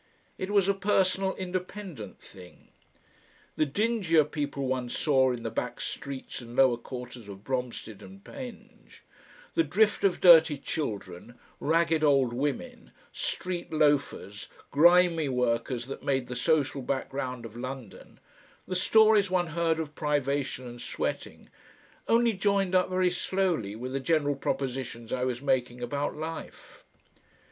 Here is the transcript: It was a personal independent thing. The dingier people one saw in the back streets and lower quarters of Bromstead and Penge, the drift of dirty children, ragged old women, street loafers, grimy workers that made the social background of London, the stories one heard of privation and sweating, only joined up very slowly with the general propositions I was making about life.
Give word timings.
It 0.39 0.49
was 0.49 0.67
a 0.67 0.73
personal 0.73 1.35
independent 1.35 2.19
thing. 2.19 2.69
The 3.55 3.67
dingier 3.67 4.23
people 4.23 4.65
one 4.65 4.89
saw 4.89 5.31
in 5.31 5.43
the 5.43 5.51
back 5.51 5.79
streets 5.79 6.41
and 6.41 6.55
lower 6.55 6.77
quarters 6.77 7.29
of 7.29 7.43
Bromstead 7.43 8.01
and 8.01 8.23
Penge, 8.23 9.03
the 9.53 9.63
drift 9.63 10.03
of 10.03 10.19
dirty 10.19 10.57
children, 10.57 11.35
ragged 11.59 12.03
old 12.03 12.33
women, 12.33 12.89
street 13.11 13.71
loafers, 13.71 14.49
grimy 14.71 15.29
workers 15.29 15.85
that 15.85 16.01
made 16.01 16.25
the 16.25 16.35
social 16.35 16.81
background 16.81 17.45
of 17.45 17.55
London, 17.55 18.19
the 18.67 18.75
stories 18.75 19.29
one 19.29 19.49
heard 19.49 19.79
of 19.79 19.93
privation 19.93 20.65
and 20.65 20.81
sweating, 20.81 21.47
only 22.07 22.33
joined 22.33 22.73
up 22.73 22.89
very 22.89 23.11
slowly 23.11 23.75
with 23.75 23.91
the 23.93 23.99
general 23.99 24.33
propositions 24.35 25.13
I 25.13 25.25
was 25.25 25.43
making 25.43 25.79
about 25.79 26.15
life. 26.15 26.83